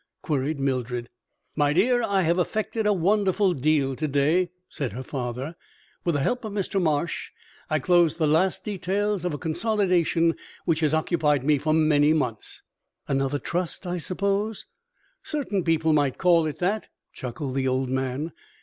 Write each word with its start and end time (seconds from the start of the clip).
queried 0.23 0.59
Mildred. 0.59 1.11
"My 1.55 1.73
dear, 1.73 2.01
I 2.01 2.23
have 2.23 2.39
effected 2.39 2.87
a 2.87 2.91
wonderful 2.91 3.53
deal 3.53 3.95
to 3.97 4.07
day," 4.07 4.49
said 4.67 4.93
her 4.93 5.03
father. 5.03 5.55
"With 6.03 6.15
the 6.15 6.21
help 6.21 6.43
of 6.43 6.51
Mr. 6.53 6.81
Marsh, 6.81 7.29
I 7.69 7.77
closed 7.77 8.17
the 8.17 8.25
last 8.25 8.63
details 8.63 9.25
of 9.25 9.33
a 9.35 9.37
consolidation 9.37 10.33
which 10.65 10.79
has 10.79 10.95
occupied 10.95 11.43
me 11.43 11.59
for 11.59 11.71
many 11.75 12.13
months." 12.13 12.63
"Another 13.07 13.37
trust, 13.37 13.85
I 13.85 13.99
suppose." 13.99 14.65
"Certain 15.21 15.63
people 15.63 15.93
might 15.93 16.17
call 16.17 16.47
it 16.47 16.57
that," 16.57 16.87
chuckled 17.13 17.53
the 17.53 17.67
old 17.67 17.89
man. 17.91 18.31